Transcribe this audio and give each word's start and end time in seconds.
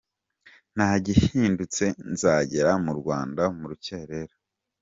Nta 0.75 0.89
gihindutse 1.05 1.85
nzagera 2.13 2.71
mu 2.85 2.91
Rwanda 2.99 3.43
mu 3.57 3.63
rukerera 3.71 4.35